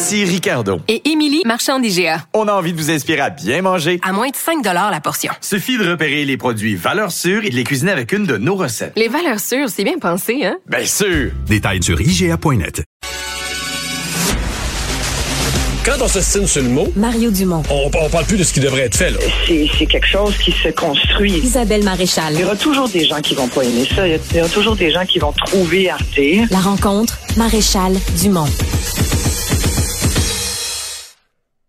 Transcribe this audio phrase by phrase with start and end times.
[0.00, 0.78] Ici Ricardo.
[0.86, 2.22] Et Émilie, marchand d'IGA.
[2.32, 3.98] On a envie de vous inspirer à bien manger.
[4.06, 5.32] À moins de 5 la portion.
[5.40, 8.54] Suffit de repérer les produits valeurs sûres et de les cuisiner avec une de nos
[8.54, 8.92] recettes.
[8.94, 10.56] Les valeurs sûres, c'est bien pensé, hein?
[10.68, 11.32] Bien sûr!
[11.48, 12.84] Détails sur IGA.net.
[15.84, 17.64] Quand on s'estime sur le mot, Mario Dumont.
[17.68, 19.10] on, on parle plus de ce qui devrait être fait.
[19.10, 19.18] Là.
[19.48, 21.32] c'est quelque chose qui se construit.
[21.38, 22.34] Isabelle Maréchal.
[22.34, 24.06] Il y aura toujours des gens qui vont pas aimer ça.
[24.06, 26.20] Il y a- il y aura toujours des gens qui vont trouver Arte.
[26.52, 28.46] La rencontre, Maréchal Dumont.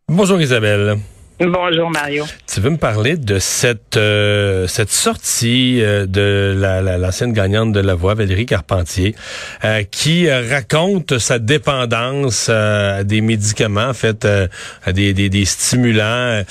[0.10, 0.98] Bonjour Isabelle.
[1.42, 2.26] Bonjour Mario.
[2.54, 7.72] Tu veux me parler de cette euh, cette sortie euh, de la- la- l'ancienne gagnante
[7.72, 9.16] de la voix, Valérie Carpentier,
[9.64, 14.50] euh, qui raconte sa dépendance euh, à des médicaments, en fait, euh,
[14.84, 16.44] à des, des, des stimulants,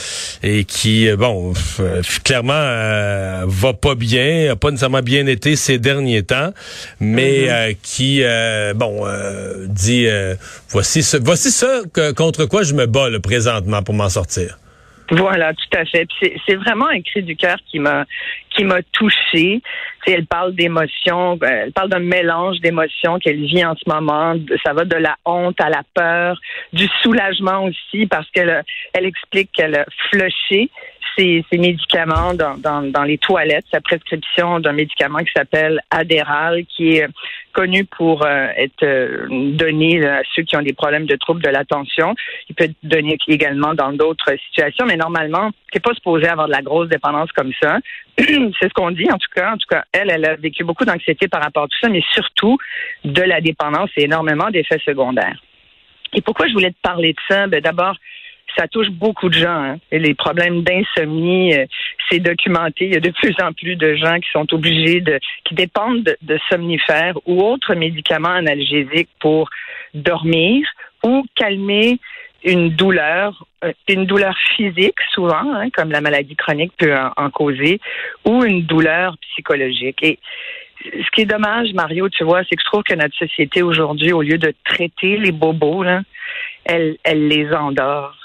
[0.42, 1.52] et qui, bon,
[2.24, 6.54] clairement, euh, va pas bien, a pas nécessairement bien été ces derniers temps,
[6.98, 10.34] mais euh, qui, euh, bon, euh, dit, euh,
[10.70, 14.58] voici ce, voici ce que- contre quoi je me bats là, présentement pour m'en sortir.
[15.10, 16.06] Voilà, tout à fait.
[16.46, 18.04] C'est vraiment un cri du cœur qui m'a
[18.50, 19.62] qui m'a touchée.
[20.06, 24.34] Elle parle d'émotions, euh, elle parle d'un mélange d'émotions qu'elle vit en ce moment.
[24.64, 26.40] Ça va de la honte à la peur,
[26.72, 30.70] du soulagement aussi, parce qu'elle elle explique qu'elle a flushé
[31.18, 37.08] ses, médicaments dans, les toilettes, sa prescription d'un médicament qui s'appelle Adderall, qui est
[37.52, 41.48] connu pour euh, être euh, donné à ceux qui ont des problèmes de troubles de
[41.48, 42.14] l'attention.
[42.48, 46.52] Il peut être donné également dans d'autres situations, mais normalement, c'est pas supposé avoir de
[46.52, 47.78] la grosse dépendance comme ça.
[48.18, 49.52] c'est ce qu'on dit, en tout cas.
[49.52, 52.02] En tout cas, elle, elle a vécu beaucoup d'anxiété par rapport à tout ça, mais
[52.12, 52.58] surtout
[53.04, 55.42] de la dépendance et énormément d'effets secondaires.
[56.14, 57.46] Et pourquoi je voulais te parler de ça?
[57.48, 57.96] Ben, d'abord,
[58.56, 59.62] ça touche beaucoup de gens.
[59.62, 59.78] hein.
[59.92, 61.66] Les problèmes d'insomnie, euh,
[62.10, 62.86] c'est documenté.
[62.86, 66.02] Il y a de plus en plus de gens qui sont obligés de, qui dépendent
[66.02, 69.48] de, de somnifères ou autres médicaments analgésiques pour
[69.94, 70.66] dormir
[71.04, 71.98] ou calmer
[72.44, 77.30] une douleur, euh, une douleur physique souvent, hein, comme la maladie chronique peut en, en
[77.30, 77.80] causer,
[78.24, 80.02] ou une douleur psychologique.
[80.02, 80.18] Et
[80.84, 84.12] ce qui est dommage, Mario, tu vois, c'est que je trouve que notre société aujourd'hui,
[84.12, 86.02] au lieu de traiter les bobos, là,
[86.64, 88.17] elle, elle les endort.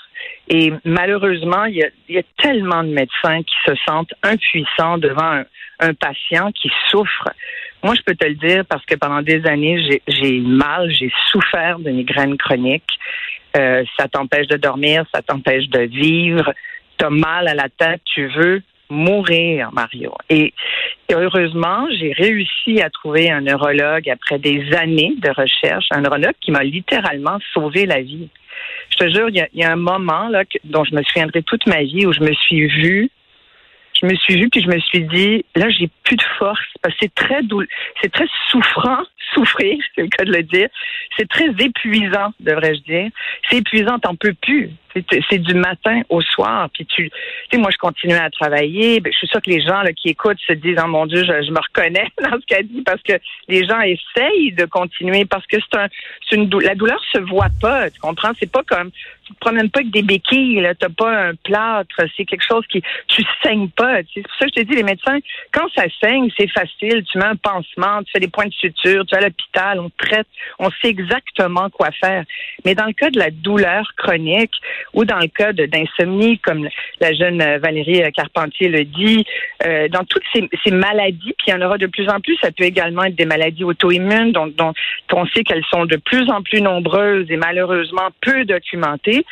[0.47, 1.77] Et malheureusement, il
[2.09, 5.43] y, a, tellement de médecins qui se sentent impuissants devant
[5.79, 7.29] un, patient qui souffre.
[7.83, 11.11] Moi, je peux te le dire parce que pendant des années, j'ai- j'ai mal, j'ai
[11.31, 12.83] souffert de migraines chroniques.
[13.57, 16.53] Euh, ça t'empêche de dormir, ça t'empêche de vivre.
[16.97, 18.61] T'as mal à la tête, tu veux
[18.93, 20.13] mourir, Mario.
[20.29, 20.53] Et
[21.11, 26.51] heureusement, j'ai réussi à trouver un neurologue après des années de recherche, un neurologue qui
[26.51, 28.29] m'a littéralement sauvé la vie.
[28.91, 31.83] Je te jure, il y a, un moment là dont je me souviendrai toute ma
[31.83, 33.09] vie où je me suis vue
[34.01, 36.93] je me suis vue puis je me suis dit là j'ai plus de force parce
[36.95, 37.39] que c'est très
[38.01, 38.99] c'est très souffrant
[39.33, 40.67] souffrir c'est le cas de le dire
[41.17, 43.09] c'est très épuisant devrais-je dire
[43.49, 44.71] c'est épuisant t'en peux plus
[45.29, 47.09] c'est du matin au soir puis tu
[47.51, 50.09] sais moi je continuais à travailler ben, je suis sûre que les gens là, qui
[50.09, 53.01] écoutent se disent oh mon dieu je, je me reconnais dans ce qu'elle dit parce
[53.01, 53.13] que
[53.47, 55.87] les gens essayent de continuer parce que c'est un
[56.31, 58.31] une dou- la douleur se voit pas tu comprends?
[58.39, 58.89] C'est pas comme
[59.25, 62.65] tu te promènes pas avec des béquilles là t'as pas un plâtre c'est quelque chose
[62.67, 65.19] qui tu saignes pas c'est pour ça que je te dis les médecins
[65.51, 69.05] quand ça saigne c'est facile tu mets un pansement tu fais des points de suture
[69.05, 70.27] tu vas à l'hôpital on te traite
[70.59, 72.23] on sait exactement quoi faire.
[72.65, 74.53] Mais dans le cas de la douleur chronique
[74.93, 76.67] ou dans le cas d'insomnie comme
[76.99, 79.25] la jeune Valérie euh, Carpentier le dit
[79.65, 82.37] euh, dans toutes ces, ces maladies puis il y en aura de plus en plus
[82.41, 84.73] ça peut également être des maladies auto-immunes dont,
[85.13, 89.25] on sait qu'elles sont de plus en plus nombreuses et malheureusement peu documentées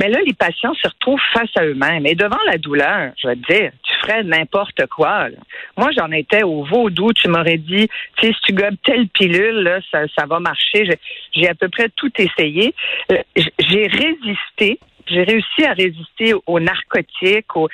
[0.00, 2.06] mais là, les patients se retrouvent face à eux-mêmes.
[2.06, 5.28] Et devant la douleur, je vais te dire, tu ferais n'importe quoi.
[5.28, 5.36] là.
[5.76, 7.12] Moi, j'en étais au vaudou.
[7.12, 7.88] Tu m'aurais dit,
[8.18, 10.88] tu sais, si tu gobes telle pilule, là, ça, ça va marcher.
[11.32, 12.74] J'ai- à peu près tout essayé.
[13.12, 13.18] Euh,
[13.58, 14.80] J'ai résisté.
[15.06, 17.68] J'ai réussi à résister aux narcotiques, aux-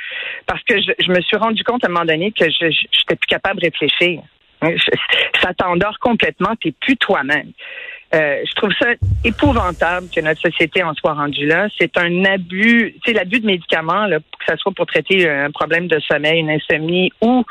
[0.47, 3.17] parce que je, je me suis rendu compte à un moment donné que je n'étais
[3.17, 4.23] plus capable de réfléchir.
[4.63, 4.91] Je-
[5.43, 7.51] ça t'endort complètement, t'es plus toi-même.
[8.15, 8.89] Euh, je trouve ça
[9.25, 11.69] épouvantable que notre société en soit rendue là.
[11.81, 15.89] C'est un abus, sais, l'abus de médicaments, là, que ce soit pour traiter un problème
[15.89, 17.43] de sommeil, une insomnie ou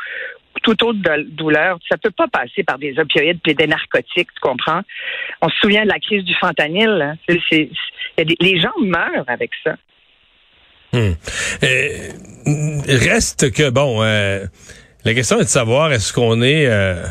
[0.62, 1.00] toute autre
[1.30, 4.81] douleur, ça peut pas passer par des opioïdes et des narcotiques, tu comprends?
[5.42, 7.18] On se souvient de la crise du fentanyl.
[7.50, 9.75] les gens meurent avec ça.
[10.94, 11.13] Hmm.
[12.88, 14.46] reste que, bon, euh,
[15.06, 16.68] la question est de savoir est-ce qu'on est...
[16.68, 17.04] Euh,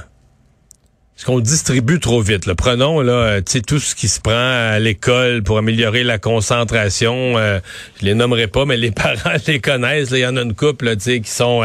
[1.16, 2.46] est-ce qu'on distribue trop vite?
[2.46, 2.54] Là?
[2.54, 7.36] Prenons là, euh, tout ce qui se prend à l'école pour améliorer la concentration.
[7.36, 7.60] Euh,
[8.00, 10.12] je les nommerai pas, mais les parents les connaissent.
[10.12, 11.62] Il y en a une couple là, qui sont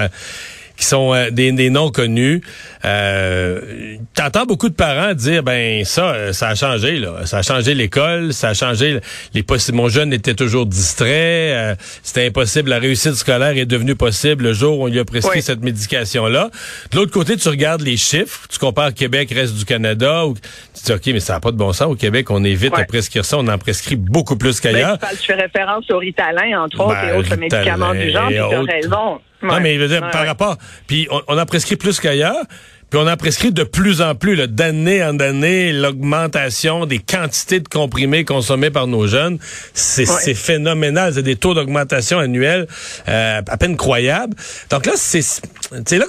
[0.78, 2.42] qui sont euh, des, des noms connus.
[2.84, 7.42] Euh, T'entends beaucoup de parents dire ben ça, euh, ça a changé là, ça a
[7.42, 9.00] changé l'école, ça a changé
[9.34, 9.78] les possibles.
[9.78, 12.70] Mon jeune était toujours distrait, euh, c'était impossible.
[12.70, 16.28] La réussite scolaire est devenue possible le jour où on lui a prescrit cette médication
[16.28, 16.50] là.
[16.92, 20.84] De l'autre côté, tu regardes les chiffres, tu compares Québec reste du Canada, ou, tu
[20.86, 23.26] dis ok mais ça n'a pas de bon sens au Québec, on évite de prescrire
[23.26, 24.98] ça, on en prescrit beaucoup plus ben, qu'ailleurs.
[25.00, 28.38] Ben, tu fais référence au Ritalin entre autres et ben, autres médicaments du genre, tu
[28.38, 29.20] as raison.
[29.46, 30.58] Non, mais dire, par rapport.
[30.88, 32.44] Puis on, on, a prescrit plus qu'ailleurs.
[32.90, 37.68] Puis on a prescrit de plus en plus, d'année en année, l'augmentation des quantités de
[37.68, 39.40] comprimés consommés par nos jeunes.
[39.74, 41.14] C'est phénoménal.
[41.14, 42.68] C'est des taux d'augmentation annuels
[43.08, 44.36] euh, à peine croyables.
[44.70, 46.06] Donc là, c'est là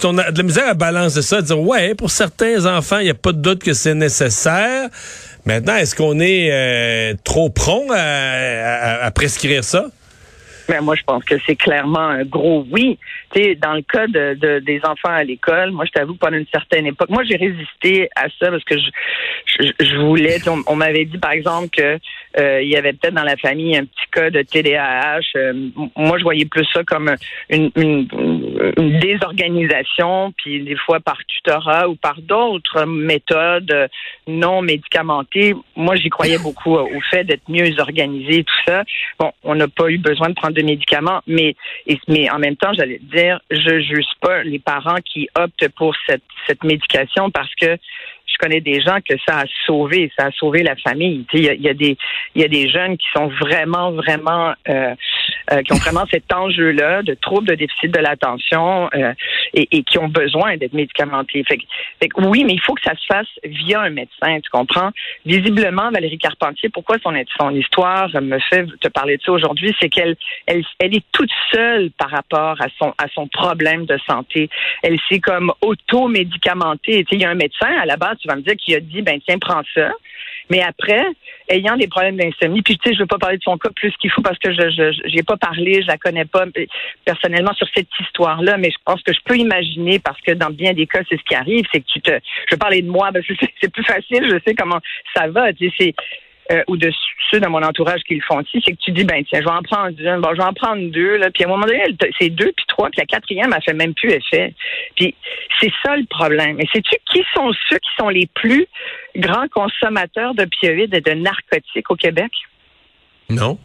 [0.00, 3.04] qu'on a de la misère à balancer ça, à dire, ouais, pour certains enfants, il
[3.04, 4.90] n'y a pas de doute que c'est nécessaire.
[5.46, 9.86] Maintenant, est-ce qu'on est, euh, trop prompt à, à prescrire ça?
[10.68, 12.98] Mais moi, je pense que c'est clairement un gros oui.
[13.34, 16.46] Tu dans le cas de, de des enfants à l'école, moi, je t'avoue, pendant une
[16.52, 20.38] certaine époque, moi, j'ai résisté à ça parce que je, je, voulais.
[20.66, 21.98] On, m'avait dit, par exemple, que
[22.38, 25.20] euh, il y avait peut-être dans la famille un petit cas de TDAH.
[25.36, 25.52] Euh,
[25.96, 27.14] moi, je voyais plus ça comme
[27.50, 28.08] une, une,
[28.76, 33.88] une, désorganisation, puis des fois par tutorat ou par d'autres méthodes
[34.26, 35.54] non médicamentées.
[35.76, 38.84] Moi, j'y croyais beaucoup au fait d'être mieux organisé, tout ça.
[39.18, 41.54] Bon, on n'a pas eu besoin de prendre de médicaments, mais
[42.08, 46.22] mais en même temps, j'allais dire, je juge pas les parents qui optent pour cette
[46.46, 47.76] cette médication parce que
[48.28, 51.24] je connais des gens que ça a sauvé, ça a sauvé la famille.
[51.32, 51.96] Il y, a, des
[52.36, 54.94] y a des jeunes qui sont vraiment vraiment euh,
[55.52, 59.12] euh, qui ont vraiment cet enjeu-là de troubles de déficit de l'attention euh,
[59.54, 61.44] et, et, qui ont besoin d'être médicamentés.
[61.44, 61.58] Fait,
[62.00, 64.90] fait oui, mais il faut que ça se fasse via un médecin, tu comprends?
[65.24, 69.88] Visiblement, Valérie Carpentier, pourquoi son, son histoire me fait te parler de ça aujourd'hui, c'est
[69.88, 70.16] qu'elle
[70.46, 74.48] elle, elle est toute seule par rapport à son à son problème de santé.
[74.82, 77.04] Elle s'est comme auto-médicamentée.
[77.10, 79.02] Il y a un médecin à la base, tu vas me dire, qui a dit,
[79.02, 79.92] ben tiens, prends ça.
[80.50, 81.04] Mais après,
[81.48, 83.92] ayant des problèmes d'insomnie, puis tu sais, je veux pas parler de son cas plus
[84.00, 86.46] qu'il faut parce que je je pas parlé, je la connais pas
[87.04, 90.72] personnellement sur cette histoire-là, mais je pense que je peux imaginer parce que dans bien
[90.72, 92.18] des cas, c'est ce qui arrive, c'est que tu te,
[92.50, 94.80] je parler de moi, parce que c'est plus facile, je sais comment
[95.14, 95.94] ça va, tu sais, c'est
[96.50, 96.90] euh, ou de
[97.30, 99.44] ceux dans mon entourage qui le font aussi, c'est que tu dis, ben tiens, je
[99.44, 101.66] vais en prendre une, bon, je vais en prendre deux, là, puis à un moment
[101.66, 101.82] donné,
[102.18, 104.54] c'est deux, puis trois, puis la quatrième, elle fait même plus effet.
[104.96, 105.14] Puis
[105.60, 106.58] c'est ça le problème.
[106.60, 108.66] Et sais-tu qui sont ceux qui sont les plus
[109.16, 112.32] grands consommateurs d'opioïdes et de narcotiques au Québec?
[113.28, 113.58] Non.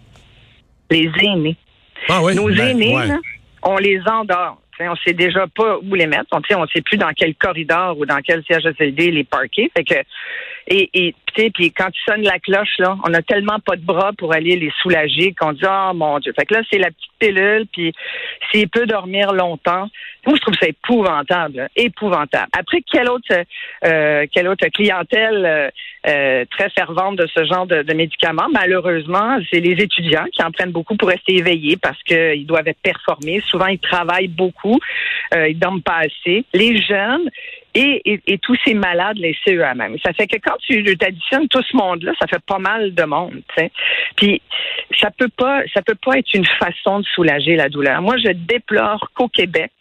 [0.89, 1.55] Les aînés.
[2.09, 3.17] Ah oui, Nos ben, aînés,
[3.63, 4.62] on les endort.
[4.79, 6.27] On on sait déjà pas où les mettre.
[6.31, 9.71] On ne sait plus dans quel corridor ou dans quel CHSLD les parquer.
[9.75, 9.95] Fait que
[10.67, 14.55] et, puis quand tu sonnes la cloche on a tellement pas de bras pour aller
[14.55, 16.31] les soulager qu'on dit oh mon dieu.
[16.37, 17.91] Fait que là c'est la petite pilule puis
[18.51, 19.89] s'il peut dormir longtemps,
[20.25, 22.47] moi je trouve ça épouvantable, épouvantable.
[22.57, 23.33] Après quelle autre
[23.85, 25.69] euh, quelle autre clientèle euh,
[26.07, 28.47] euh, très fervente de ce genre de, médicaments?
[28.53, 32.79] Malheureusement, c'est les étudiants qui en prennent beaucoup pour rester éveillés parce qu'ils doivent être.
[33.49, 34.72] Souvent ils travaillent beaucoup,
[35.33, 36.45] euh, ils dorment pas assez.
[36.53, 37.29] Les jeunes
[37.75, 39.97] et, tous ces malades laissés eux-mêmes.
[40.05, 43.41] Ça fait que quand tu additionnes tout ce monde-là, ça fait pas mal de monde.
[44.15, 44.41] Puis
[44.99, 45.29] ça peut
[45.73, 48.01] ça peut pas être une façon de soulager la douleur.
[48.01, 49.71] Moi, je déplore qu'au Québec,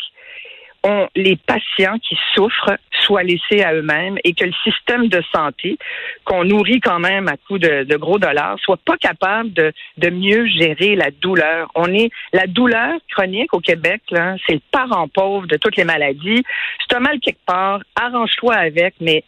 [0.85, 5.79] on, les patients qui souffrent soient laissés à eux-mêmes et que le système de santé,
[6.25, 10.11] qu'on nourrit quand même à coups de, de, gros dollars, soit pas capable de, de
[10.11, 11.71] mieux gérer la douleur.
[11.75, 15.85] On est la douleur chronique au Québec, là, c'est le parent pauvre de toutes les
[15.85, 16.43] maladies.
[16.81, 19.25] C'est un mal quelque part, arrange-toi avec, mais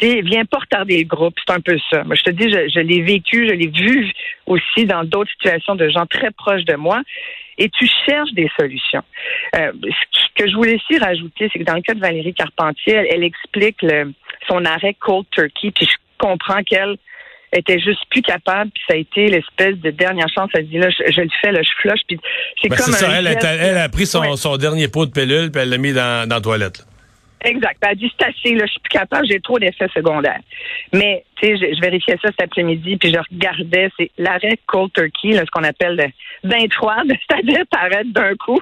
[0.00, 2.04] tu viens pas retarder le groupe, c'est un peu ça.
[2.04, 4.12] Moi, je te dis, je, je l'ai vécu, je l'ai vu
[4.46, 7.02] aussi dans d'autres situations de gens très proches de moi
[7.58, 9.02] et tu cherches des solutions.
[9.56, 9.72] Euh,
[10.12, 13.24] ce que je voulais aussi rajouter, c'est que dans le cas de Valérie Carpentier, elle,
[13.24, 14.12] explique le,
[14.48, 16.96] son arrêt cold turkey, puis je comprends qu'elle
[17.52, 20.50] était juste plus capable, puis ça a été l'espèce de dernière chance.
[20.54, 22.18] Elle dit là, je, le fais, là, je flush, puis
[22.60, 25.62] c'est ben, comme ça, elle, elle, a pris son, son, dernier pot de pilule, puis
[25.62, 26.84] elle l'a mis dans, dans la toilette.
[27.44, 27.76] Exact.
[27.82, 30.40] Elle a dit c'est assez, là, je suis plus capable, j'ai trop d'effets secondaires.
[30.92, 34.92] Mais tu sais, je, je, vérifiais ça cet après-midi, puis je regardais, c'est l'arrêt cold
[34.92, 36.12] turkey, là, ce qu'on appelle
[36.42, 38.60] d'un froide, c'est-à-dire t'arrêtes d'un coup.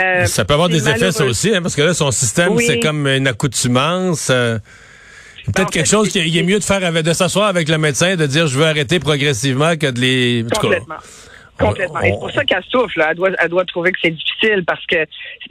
[0.00, 2.64] Euh, ça peut avoir des effets ça aussi, hein, parce que là, son système, oui.
[2.66, 4.30] c'est comme une accoutumance.
[4.30, 4.58] Euh,
[5.52, 8.26] Peut-être quelque chose qui est mieux de faire avec, de s'asseoir avec le médecin, de
[8.26, 10.44] dire je veux arrêter progressivement que de les.
[10.60, 10.96] Complètement.
[11.58, 12.00] Complètement.
[12.00, 13.04] Et c'est pour ça qu'elle souffle.
[13.08, 15.04] Elle doit, elle doit trouver que c'est difficile parce que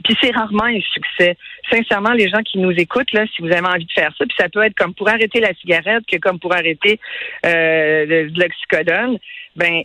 [0.04, 1.36] puis c'est rarement un succès.
[1.70, 4.36] Sincèrement, les gens qui nous écoutent là, si vous avez envie de faire ça, puis
[4.38, 6.98] ça peut être comme pour arrêter la cigarette que comme pour arrêter
[7.44, 9.18] euh, de l'oxycodone
[9.58, 9.82] ben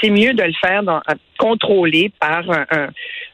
[0.00, 1.00] c'est mieux de le faire dans,
[1.38, 2.88] contrôlé par un,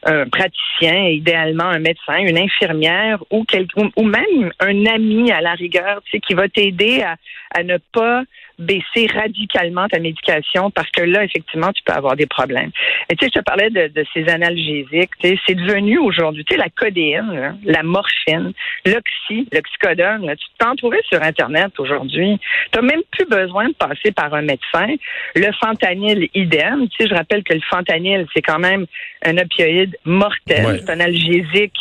[0.05, 3.43] un, praticien, idéalement un médecin, une infirmière ou,
[3.75, 7.15] ou, ou même un ami à la rigueur, tu sais, qui va t'aider à,
[7.51, 8.23] à ne pas
[8.59, 12.71] baisser radicalement ta médication parce que là, effectivement, tu peux avoir des problèmes.
[13.09, 15.11] Et tu sais, je te parlais de, de ces analgésiques.
[15.19, 18.53] Tu sais, c'est devenu aujourd'hui, tu sais, la codéine, la morphine,
[18.85, 20.35] l'oxy, l'oxycodone.
[20.35, 22.37] tu t'en trouvais sur Internet aujourd'hui.
[22.71, 24.95] Tu n'as même plus besoin de passer par un médecin.
[25.35, 26.87] Le fentanyl, idem.
[26.89, 28.85] Tu sais, je rappelle que le fentanyl, c'est quand même
[29.23, 30.81] un opioïde mortel.
[30.85, 31.75] C'est un analgésique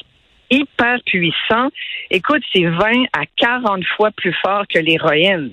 [0.50, 1.68] hyper puissant.
[2.10, 5.52] Écoute, c'est 20 à 40 fois plus fort que l'héroïne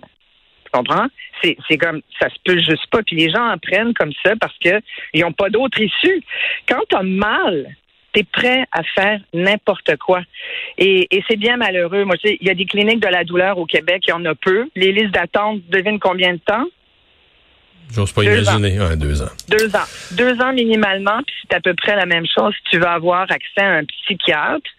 [1.42, 3.04] C'est, comme, ça se peut juste pas.
[3.04, 4.82] Puis les gens en prennent comme ça parce qu'ils
[5.22, 6.24] n'ont pas d'autre issue.
[6.68, 7.76] Quand tu as mal,
[8.14, 10.22] tu es prêt à faire n'importe quoi.
[10.78, 12.06] Et, c'est bien malheureux.
[12.06, 14.14] Moi, tu sais, il y a des cliniques de la douleur au Québec, il y
[14.14, 14.70] en a peu.
[14.76, 16.66] Les listes d'attente, devine combien de temps?
[17.94, 18.80] J'ose pas imaginer.
[18.82, 18.96] Ans.
[18.96, 19.30] deux ans.
[19.50, 19.88] Deux ans.
[20.12, 23.22] Deux ans minimalement, puis c'est à peu près la même chose si tu veux avoir
[23.24, 24.70] accès à un psychiatre.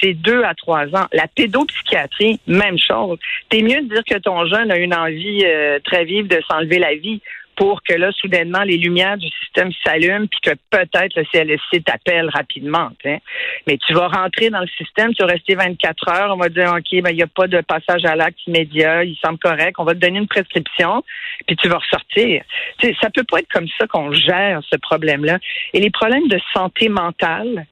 [0.00, 1.06] C'est deux à trois ans.
[1.12, 3.18] La pédopsychiatrie, même chose.
[3.48, 6.78] T'es mieux de dire que ton jeune a une envie euh, très vive de s'enlever
[6.78, 7.20] la vie
[7.56, 12.30] pour que là, soudainement, les lumières du système s'allument, puis que peut-être le CLSC t'appelle
[12.30, 12.90] rapidement.
[13.04, 16.72] Mais tu vas rentrer dans le système, tu vas rester 24 heures, on va dire,
[16.76, 19.84] OK, ben, il n'y a pas de passage à l'acte immédiat, il semble correct, on
[19.84, 21.04] va te donner une prescription,
[21.46, 22.42] puis tu vas ressortir.
[22.78, 25.38] T'sais, ça peut pas être comme ça qu'on gère ce problème-là.
[25.72, 27.66] Et les problèmes de santé mentale,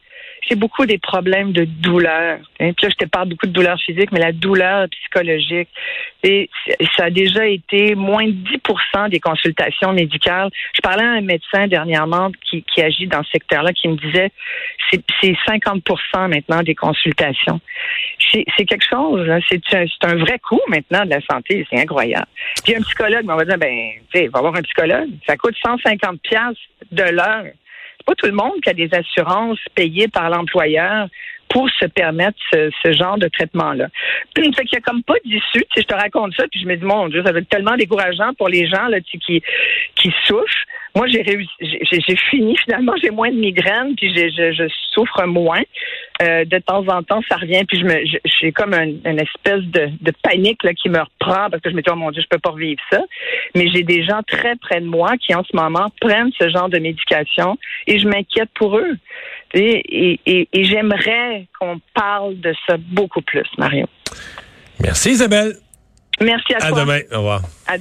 [0.49, 2.39] c'est beaucoup des problèmes de douleur.
[2.61, 2.73] Hein.
[2.73, 5.69] Puis là, je te parle beaucoup de douleur physique, mais la douleur psychologique.
[6.23, 6.51] Et
[6.97, 10.51] ça a déjà été moins de 10% des consultations médicales.
[10.75, 14.31] Je parlais à un médecin dernièrement qui, agit dans ce secteur-là qui me disait
[14.91, 17.61] c'est 50% maintenant des consultations.
[18.33, 22.27] C'est quelque chose, c'est un, un, vrai coût maintenant de la santé, c'est incroyable.
[22.65, 25.55] Puis un psychologue, on va dire, ben, tu sais, va avoir un psychologue, ça coûte
[25.63, 26.21] 150
[26.93, 27.45] de l'heure
[28.15, 31.09] tout le monde qui a des assurances payées par l'employeur
[31.51, 33.89] pour se permettre ce, ce genre de traitement-là.
[34.37, 35.65] Fait qu'il y a comme pas d'issue.
[35.77, 38.33] Je te raconte ça, puis je me dis, mon Dieu, ça va être tellement décourageant
[38.35, 40.65] pour les gens là, qui, qui souffrent.
[40.97, 45.63] Moi, j'ai réussi, j'ai fini finalement, j'ai moins de migraines, puis je, je souffre moins.
[46.23, 49.63] Euh, de temps en temps, ça revient, puis je me, j'ai comme un, une espèce
[49.63, 52.21] de, de panique là, qui me reprend parce que je me dis, oh mon Dieu,
[52.21, 53.01] je peux pas revivre ça.
[53.55, 56.69] Mais j'ai des gens très près de moi qui, en ce moment, prennent ce genre
[56.69, 58.97] de médication et je m'inquiète pour eux.
[59.53, 63.87] Et, et, et j'aimerais qu'on parle de ça beaucoup plus, Mario.
[64.81, 65.57] Merci, Isabelle.
[66.21, 66.79] Merci à, à toi.
[66.79, 67.01] À demain.
[67.13, 67.43] Au revoir.
[67.67, 67.79] À